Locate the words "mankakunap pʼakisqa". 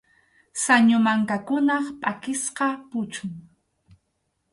1.05-2.67